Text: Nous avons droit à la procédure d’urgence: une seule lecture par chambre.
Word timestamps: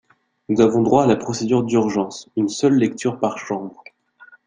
Nous 0.49 0.61
avons 0.61 0.81
droit 0.81 1.03
à 1.03 1.05
la 1.05 1.15
procédure 1.15 1.61
d’urgence: 1.63 2.27
une 2.35 2.49
seule 2.49 2.73
lecture 2.73 3.19
par 3.19 3.37
chambre. 3.37 3.83